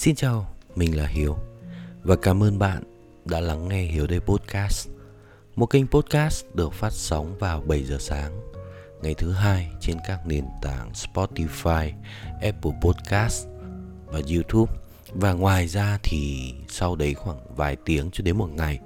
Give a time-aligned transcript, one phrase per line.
[0.00, 1.36] Xin chào, mình là Hiếu
[2.02, 2.82] và cảm ơn bạn
[3.24, 4.88] đã lắng nghe Hiếu Đây Podcast.
[5.56, 8.40] Một kênh podcast được phát sóng vào 7 giờ sáng
[9.02, 11.92] ngày thứ hai trên các nền tảng Spotify,
[12.42, 13.46] Apple Podcast
[14.06, 14.72] và YouTube.
[15.12, 18.80] Và ngoài ra thì sau đấy khoảng vài tiếng cho đến một ngày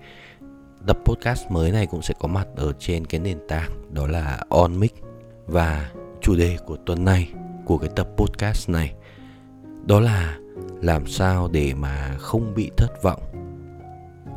[0.86, 4.40] tập podcast mới này cũng sẽ có mặt ở trên cái nền tảng đó là
[4.48, 4.94] OnMic
[5.46, 5.90] và
[6.20, 7.32] chủ đề của tuần này
[7.64, 8.94] của cái tập podcast này
[9.86, 10.38] đó là
[10.82, 13.22] làm sao để mà không bị thất vọng.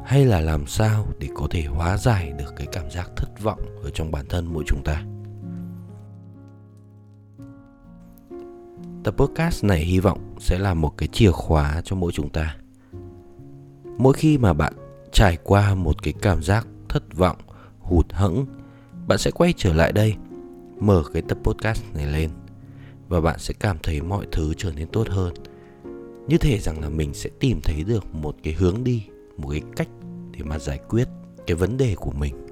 [0.06, 3.60] Hay là làm sao để có thể hóa giải được cái cảm giác thất vọng
[3.84, 5.04] ở trong bản thân mỗi chúng ta?
[9.04, 12.56] Tập podcast này hy vọng sẽ là một cái chìa khóa cho mỗi chúng ta.
[13.98, 14.73] Mỗi khi mà bạn
[15.12, 17.38] trải qua một cái cảm giác thất vọng,
[17.80, 18.45] hụt hẫng,
[19.08, 20.16] bạn sẽ quay trở lại đây,
[20.80, 22.30] mở cái tập podcast này lên
[23.07, 25.34] và bạn sẽ cảm thấy mọi thứ trở nên tốt hơn.
[26.27, 29.61] Như thể rằng là mình sẽ tìm thấy được một cái hướng đi, một cái
[29.75, 29.89] cách
[30.31, 31.08] để mà giải quyết
[31.47, 32.47] cái vấn đề của mình.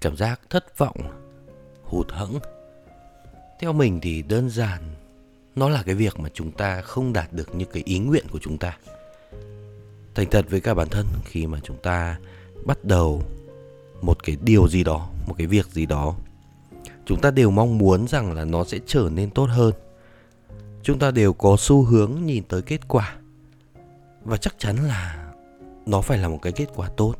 [0.00, 0.96] Cảm giác thất vọng,
[1.82, 2.38] hụt hẫng.
[3.60, 4.82] Theo mình thì đơn giản,
[5.56, 8.38] nó là cái việc mà chúng ta không đạt được những cái ý nguyện của
[8.38, 8.78] chúng ta
[10.18, 12.18] thành thật với cả bản thân khi mà chúng ta
[12.64, 13.22] bắt đầu
[14.02, 16.14] một cái điều gì đó, một cái việc gì đó,
[17.06, 19.74] chúng ta đều mong muốn rằng là nó sẽ trở nên tốt hơn.
[20.82, 23.16] Chúng ta đều có xu hướng nhìn tới kết quả.
[24.24, 25.32] Và chắc chắn là
[25.86, 27.14] nó phải là một cái kết quả tốt,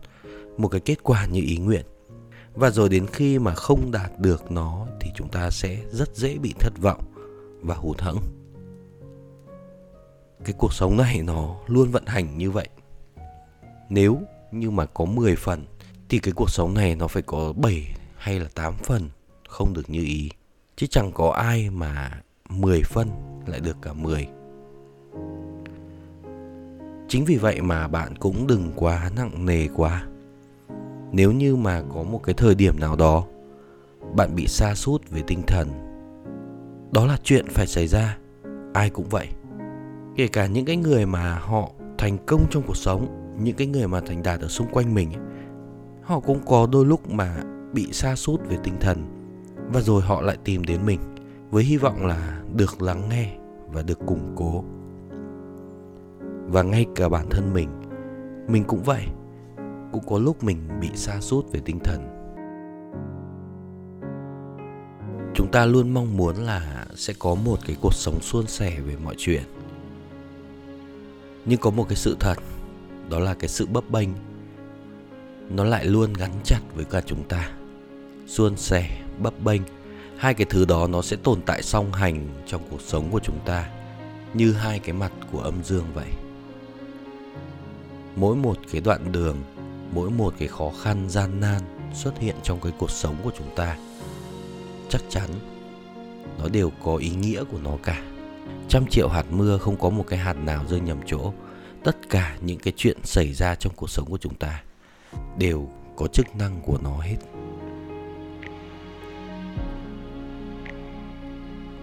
[0.57, 1.87] một cái kết quả như ý nguyện.
[2.55, 6.39] Và rồi đến khi mà không đạt được nó thì chúng ta sẽ rất dễ
[6.39, 7.03] bị thất vọng
[7.61, 8.19] và hụt hẫng.
[10.45, 12.69] Cái cuộc sống này nó luôn vận hành như vậy
[13.89, 14.20] nếu
[14.53, 15.64] như mà có 10 phần
[16.08, 19.08] thì cái cuộc sống này nó phải có 7 hay là 8 phần
[19.49, 20.31] không được như ý.
[20.76, 23.09] Chứ chẳng có ai mà 10 phân
[23.47, 24.28] lại được cả 10.
[27.09, 30.06] Chính vì vậy mà bạn cũng đừng quá nặng nề quá.
[31.12, 33.25] Nếu như mà có một cái thời điểm nào đó
[34.15, 35.69] bạn bị sa sút về tinh thần,
[36.93, 38.19] đó là chuyện phải xảy ra,
[38.75, 39.28] ai cũng vậy.
[40.16, 43.88] Kể cả những cái người mà họ thành công trong cuộc sống những cái người
[43.88, 45.22] mà thành đạt ở xung quanh mình ấy,
[46.03, 48.99] họ cũng có đôi lúc mà bị sa sút về tinh thần
[49.72, 51.00] và rồi họ lại tìm đến mình
[51.50, 53.37] với hy vọng là được lắng nghe
[53.72, 54.65] và được củng cố.
[56.47, 57.69] Và ngay cả bản thân mình
[58.48, 59.06] mình cũng vậy
[59.93, 62.15] cũng có lúc mình bị sa sút về tinh thần.
[65.34, 68.97] Chúng ta luôn mong muốn là sẽ có một cái cuộc sống suôn sẻ về
[69.04, 69.43] mọi chuyện.
[71.44, 72.38] Nhưng có một cái sự thật
[73.09, 74.09] đó là cái sự bấp bênh.
[75.51, 77.51] Nó lại luôn gắn chặt với cả chúng ta.
[78.27, 79.63] Suôn sẻ, bấp bênh,
[80.17, 83.39] hai cái thứ đó nó sẽ tồn tại song hành trong cuộc sống của chúng
[83.45, 83.71] ta,
[84.35, 86.09] như hai cái mặt của âm dương vậy.
[88.17, 89.37] Mỗi một cái đoạn đường,
[89.95, 91.63] mỗi một cái khó khăn, gian nan
[91.95, 93.77] xuất hiện trong cái cuộc sống của chúng ta,
[94.89, 95.31] chắc chắn
[96.39, 98.03] nó đều có ý nghĩa của nó cả.
[98.69, 101.33] Trăm triệu hạt mưa không có một cái hạt nào rơi nhầm chỗ
[101.84, 104.62] tất cả những cái chuyện xảy ra trong cuộc sống của chúng ta
[105.39, 107.16] đều có chức năng của nó hết.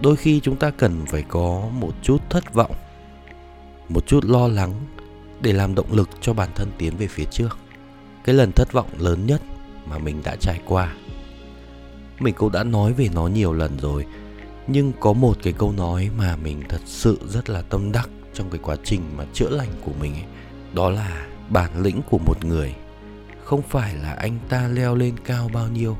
[0.00, 2.74] Đôi khi chúng ta cần phải có một chút thất vọng,
[3.88, 4.72] một chút lo lắng
[5.40, 7.58] để làm động lực cho bản thân tiến về phía trước.
[8.24, 9.42] Cái lần thất vọng lớn nhất
[9.86, 10.94] mà mình đã trải qua,
[12.18, 14.06] mình cũng đã nói về nó nhiều lần rồi,
[14.66, 18.50] nhưng có một cái câu nói mà mình thật sự rất là tâm đắc trong
[18.50, 20.24] cái quá trình mà chữa lành của mình ấy,
[20.72, 22.74] đó là bản lĩnh của một người.
[23.44, 25.96] Không phải là anh ta leo lên cao bao nhiêu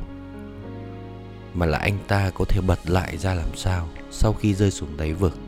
[1.54, 4.96] mà là anh ta có thể bật lại ra làm sao sau khi rơi xuống
[4.96, 5.38] đáy vực.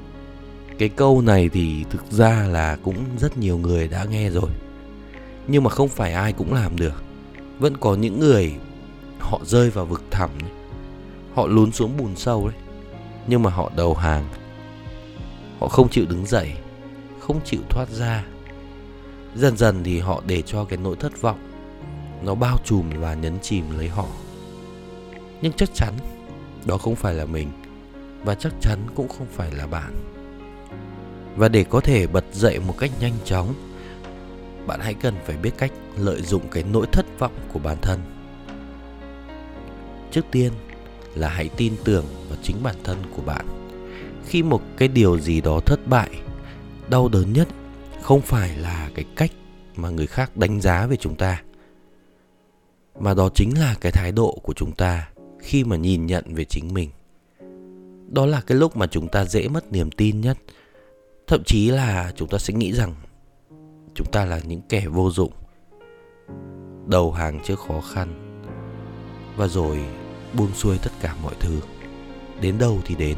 [0.79, 4.51] Cái câu này thì thực ra là cũng rất nhiều người đã nghe rồi
[5.47, 7.03] nhưng mà không phải ai cũng làm được.
[7.59, 8.55] Vẫn có những người
[9.19, 10.31] họ rơi vào vực thẳm
[11.35, 12.59] họ lún xuống bùn sâu đấy
[13.27, 14.29] nhưng mà họ đầu hàng
[15.61, 16.53] họ không chịu đứng dậy
[17.29, 18.25] không chịu thoát ra.
[19.35, 21.39] Dần dần thì họ để cho cái nỗi thất vọng
[22.23, 24.07] nó bao trùm và nhấn chìm lấy họ.
[25.43, 25.95] Nhưng chắc chắn
[26.65, 27.49] đó không phải là mình
[28.25, 29.95] và chắc chắn cũng không phải là bạn.
[31.37, 33.55] Và để có thể bật dậy một cách nhanh chóng,
[34.67, 38.01] bạn hãy cần phải biết cách lợi dụng cái nỗi thất vọng của bản thân.
[40.11, 40.53] Trước tiên
[41.15, 43.47] là hãy tin tưởng vào chính bản thân của bạn.
[44.27, 46.11] Khi một cái điều gì đó thất bại
[46.91, 47.49] đau đớn nhất
[48.03, 49.31] không phải là cái cách
[49.77, 51.43] mà người khác đánh giá về chúng ta,
[53.01, 55.09] mà đó chính là cái thái độ của chúng ta
[55.39, 56.91] khi mà nhìn nhận về chính mình.
[58.09, 60.39] Đó là cái lúc mà chúng ta dễ mất niềm tin nhất.
[61.27, 62.95] Thậm chí là chúng ta sẽ nghĩ rằng
[63.95, 65.33] chúng ta là những kẻ vô dụng,
[66.87, 68.43] đầu hàng trước khó khăn,
[69.37, 69.79] và rồi
[70.35, 71.61] buông xuôi tất cả mọi thứ.
[72.41, 73.17] Đến đâu thì đến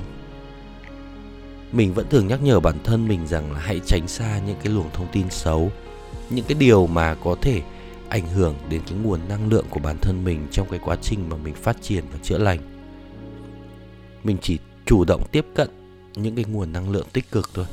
[1.72, 4.72] mình vẫn thường nhắc nhở bản thân mình rằng là hãy tránh xa những cái
[4.72, 5.70] luồng thông tin xấu,
[6.30, 7.62] những cái điều mà có thể
[8.08, 11.28] ảnh hưởng đến cái nguồn năng lượng của bản thân mình trong cái quá trình
[11.28, 12.60] mà mình phát triển và chữa lành.
[14.24, 15.68] Mình chỉ chủ động tiếp cận
[16.14, 17.66] những cái nguồn năng lượng tích cực thôi,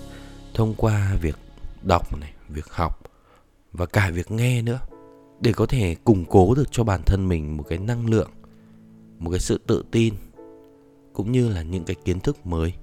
[0.54, 1.38] thông qua việc
[1.84, 3.02] đọc này, việc học
[3.74, 4.80] và cả việc nghe nữa,
[5.40, 8.30] để có thể củng cố được cho bản thân mình một cái năng lượng,
[9.20, 10.14] một cái sự tự tin,
[11.14, 12.74] cũng như là những cái kiến thức mới.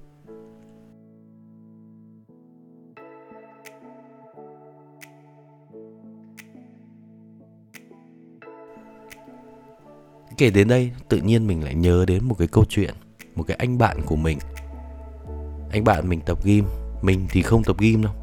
[10.37, 12.93] Kể đến đây tự nhiên mình lại nhớ đến một cái câu chuyện
[13.35, 14.39] một cái anh bạn của mình.
[15.71, 16.65] Anh bạn mình tập gym.
[17.01, 18.13] Mình thì không tập gym đâu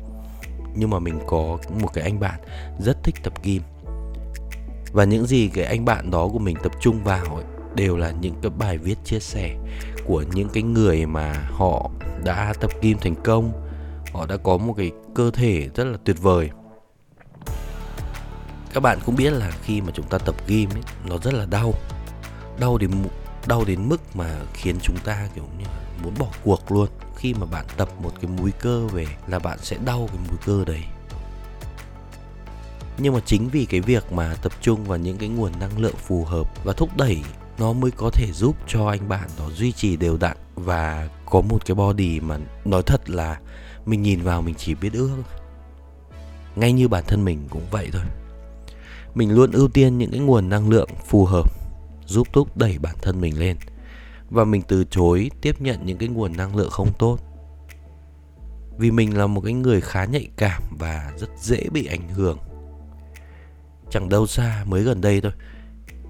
[0.74, 2.40] nhưng mà mình có một cái anh bạn
[2.78, 3.62] rất thích tập gym.
[4.92, 7.44] Và những gì cái anh bạn đó của mình tập trung vào ấy,
[7.74, 9.56] đều là những cái bài viết chia sẻ
[10.06, 11.90] của những cái người mà họ
[12.24, 13.52] đã tập gym thành công.
[14.12, 16.50] Họ đã có một cái cơ thể rất là tuyệt vời.
[18.74, 21.46] Các bạn cũng biết là khi mà chúng ta tập gym ấy, nó rất là
[21.46, 21.74] đau
[22.60, 22.90] đau đến
[23.46, 25.64] đau đến mức mà khiến chúng ta kiểu như
[26.02, 26.88] muốn bỏ cuộc luôn.
[27.16, 30.38] Khi mà bạn tập một cái múi cơ về là bạn sẽ đau cái múi
[30.46, 30.82] cơ đấy.
[32.98, 35.96] Nhưng mà chính vì cái việc mà tập trung vào những cái nguồn năng lượng
[35.96, 37.22] phù hợp và thúc đẩy,
[37.58, 41.40] nó mới có thể giúp cho anh bạn đó duy trì đều đặn và có
[41.40, 43.38] một cái body mà nói thật là
[43.86, 45.10] mình nhìn vào mình chỉ biết ước
[46.56, 48.02] ngay như bản thân mình cũng vậy thôi.
[49.14, 51.61] Mình luôn ưu tiên những cái nguồn năng lượng phù hợp
[52.12, 53.56] giúp thúc đẩy bản thân mình lên.
[54.30, 57.18] Và mình từ chối tiếp nhận những cái nguồn năng lượng không tốt.
[58.78, 62.38] Vì mình là một cái người khá nhạy cảm và rất dễ bị ảnh hưởng.
[63.90, 65.32] Chẳng đâu xa, mới gần đây thôi,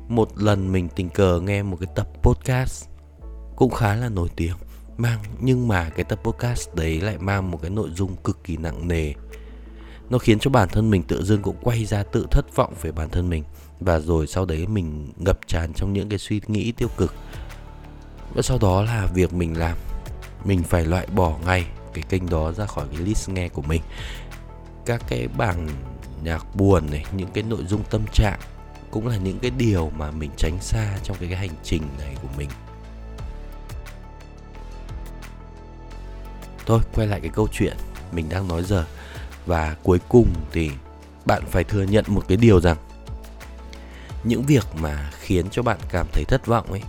[0.09, 2.89] một lần mình tình cờ nghe một cái tập podcast
[3.57, 4.57] cũng khá là nổi tiếng,
[4.97, 8.57] mang, nhưng mà cái tập podcast đấy lại mang một cái nội dung cực kỳ
[8.57, 9.13] nặng nề
[10.11, 12.93] nó khiến cho bản thân mình tự dưng cũng quay ra tự thất vọng về
[12.93, 13.45] bản thân mình.
[13.81, 17.15] Và rồi sau đấy mình ngập tràn trong những cái suy nghĩ tiêu cực.
[18.35, 19.77] Và sau đó là việc mình làm.
[20.45, 23.83] Mình phải loại bỏ ngay cái kênh đó ra khỏi cái list nghe của mình.
[24.87, 25.69] Các cái bảng
[26.23, 28.39] nhạc buồn này những cái nội dung tâm trạng
[28.91, 32.15] cũng là những cái điều mà mình tránh xa trong cái, cái hành trình này
[32.23, 32.49] của mình.
[36.67, 37.77] Thôi quay lại cái câu chuyện
[38.13, 38.85] mình đang nói giờ
[39.47, 40.71] và cuối cùng thì
[41.27, 42.77] bạn phải thừa nhận một cái điều rằng
[44.25, 46.83] những việc mà khiến cho bạn cảm thấy thất vọng ấy,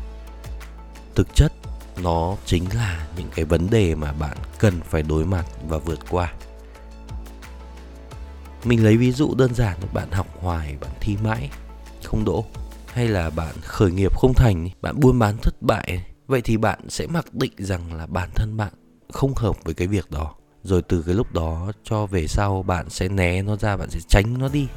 [1.15, 1.53] thực chất
[2.01, 5.99] nó chính là những cái vấn đề mà bạn cần phải đối mặt và vượt
[6.09, 6.33] qua.
[8.63, 11.49] Mình lấy ví dụ đơn giản là bạn học hoài, bạn thi mãi
[12.03, 12.45] không đỗ,
[12.87, 16.79] hay là bạn khởi nghiệp không thành bạn buôn bán thất bại vậy thì bạn
[16.89, 18.73] sẽ mặc định rằng là bản thân bạn
[19.11, 22.89] không hợp với cái việc đó rồi từ cái lúc đó cho về sau bạn
[22.89, 24.67] sẽ né nó ra, bạn sẽ tránh nó đi.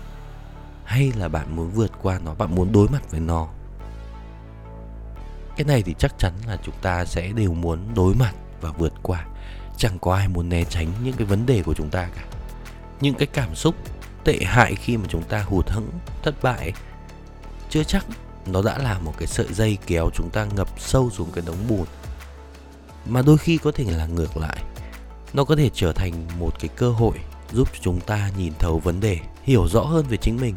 [0.85, 3.49] Hay là bạn muốn vượt qua nó, bạn muốn đối mặt với nó?
[5.57, 8.93] Cái này thì chắc chắn là chúng ta sẽ đều muốn đối mặt và vượt
[9.03, 9.27] qua.
[9.77, 12.25] Chẳng có ai muốn né tránh những cái vấn đề của chúng ta cả.
[13.01, 13.75] Những cái cảm xúc
[14.25, 15.91] tệ hại khi mà chúng ta hụt hẫng,
[16.23, 16.73] thất bại
[17.71, 18.07] chưa chắc
[18.47, 21.69] nó đã là một cái sợi dây kéo chúng ta ngập sâu xuống cái đống
[21.69, 21.87] bùn.
[23.07, 24.57] Mà đôi khi có thể là ngược lại
[25.37, 27.19] nó có thể trở thành một cái cơ hội
[27.53, 30.55] giúp chúng ta nhìn thấu vấn đề, hiểu rõ hơn về chính mình.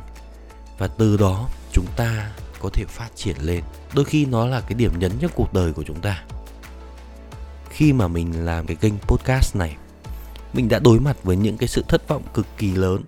[0.78, 3.64] Và từ đó, chúng ta có thể phát triển lên.
[3.96, 6.24] Đôi khi nó là cái điểm nhấn trong cuộc đời của chúng ta.
[7.70, 9.78] Khi mà mình làm cái kênh podcast này,
[10.54, 13.04] mình đã đối mặt với những cái sự thất vọng cực kỳ lớn.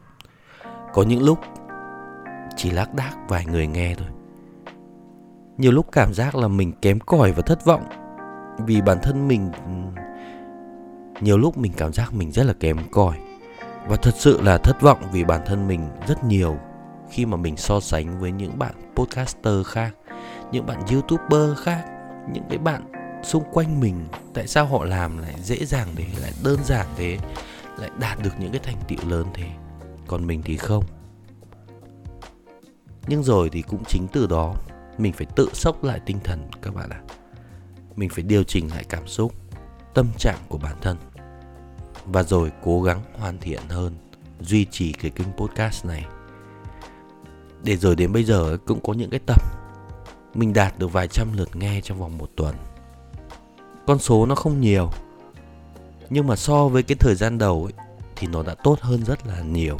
[0.93, 1.39] Có những lúc
[2.57, 4.07] chỉ lác đác vài người nghe thôi.
[5.57, 7.83] Nhiều lúc cảm giác là mình kém cỏi và thất vọng
[8.65, 9.51] vì bản thân mình
[11.21, 13.17] nhiều lúc mình cảm giác mình rất là kém cỏi.
[13.87, 16.57] Và thật sự là thất vọng vì bản thân mình rất nhiều
[17.11, 19.95] khi mà mình so sánh với những bạn podcaster khác,
[20.51, 21.85] những bạn youtuber khác,
[22.33, 22.91] những cái bạn
[23.23, 24.07] xung quanh mình.
[24.33, 27.17] Tại sao họ làm lại dễ dàng thế, lại đơn giản thế,
[27.77, 29.47] lại đạt được những cái thành tựu lớn thế?
[30.07, 30.83] Còn mình thì không.
[33.07, 34.55] Nhưng rồi thì cũng chính từ đó,
[34.97, 37.01] mình phải tự sốc lại tinh thần các bạn ạ.
[37.95, 39.33] Mình phải điều chỉnh lại cảm xúc,
[39.93, 40.97] tâm trạng của bản thân
[42.05, 43.95] và rồi cố gắng hoàn thiện hơn
[44.39, 46.05] duy trì cái kênh podcast này.
[47.63, 49.41] Để rồi đến bây giờ cũng có những cái tập
[50.33, 52.55] mình đạt được vài trăm lượt nghe trong vòng một tuần.
[53.87, 54.89] Con số nó không nhiều
[56.09, 59.27] nhưng mà so với cái thời gian đầu ấy, thì nó đã tốt hơn rất
[59.27, 59.77] là nhiều.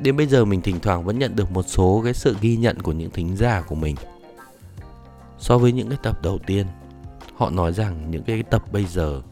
[0.00, 2.82] Đến bây giờ mình thỉnh thoảng vẫn nhận được một số cái sự ghi nhận
[2.82, 3.96] của những thính giả của mình.
[5.38, 6.66] So với những cái tập đầu tiên
[7.36, 9.22] họ nói rằng những cái tập bây giờ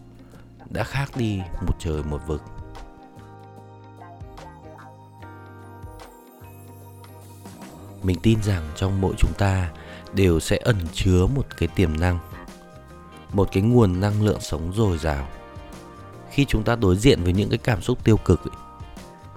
[0.70, 2.42] đã khác đi một trời một vực.
[8.02, 9.70] Mình tin rằng trong mỗi chúng ta
[10.12, 12.18] đều sẽ ẩn chứa một cái tiềm năng
[13.32, 15.28] một cái nguồn năng lượng sống dồi dào.
[16.30, 18.56] Khi chúng ta đối diện với những cái cảm xúc tiêu cực ấy,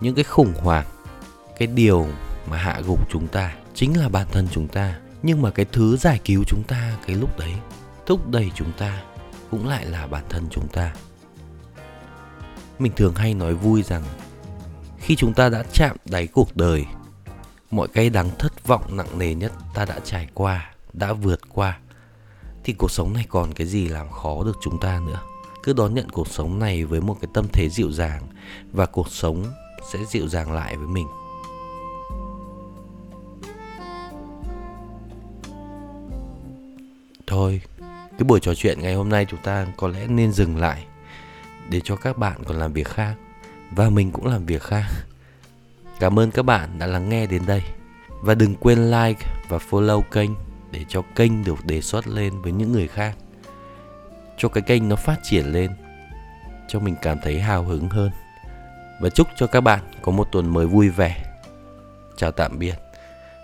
[0.01, 0.85] những cái khủng hoảng
[1.57, 2.07] cái điều
[2.49, 4.99] mà hạ gục chúng ta chính là bản thân chúng ta.
[5.23, 7.53] Nhưng mà cái thứ giải cứu chúng ta cái lúc đấy
[8.05, 9.01] thúc đẩy chúng ta
[9.51, 10.93] cũng lại là bản thân chúng ta
[12.79, 14.03] mình thường hay nói vui rằng,
[14.97, 16.85] khi chúng ta đã chạm đáy cuộc đời,
[17.71, 21.79] mọi cay đắng thất vọng nặng nề nhất ta đã trải qua, đã vượt qua,
[22.63, 25.19] thì cuộc sống này còn cái gì làm khó được chúng ta nữa?
[25.63, 28.21] Cứ đón nhận cuộc sống này với một cái tâm thế dịu dàng
[28.71, 29.45] và cuộc sống
[29.91, 31.07] sẽ dịu dàng lại với mình.
[37.27, 40.85] Thôi, cái buổi trò chuyện ngày hôm nay chúng ta có lẽ nên dừng lại
[41.69, 43.15] để cho các bạn còn làm việc khác.
[43.71, 44.85] Và mình cũng làm việc khác.
[45.99, 47.61] Cảm ơn các bạn đã lắng nghe đến đây.
[48.09, 50.31] Và đừng quên like và follow kênh
[50.71, 53.15] để cho kênh được đề xuất lên với những người khác.
[54.37, 55.71] Cho cái kênh nó phát triển lên,
[56.67, 58.11] cho mình cảm thấy hào hứng hơn.
[59.01, 61.23] Và chúc cho các bạn có một tuần mới vui vẻ.
[62.17, 62.75] Chào tạm biệt.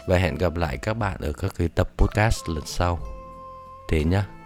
[0.08, 3.00] Và hẹn gặp lại các bạn ở các cái tập podcast lần sau.
[3.90, 4.39] Thế nhá.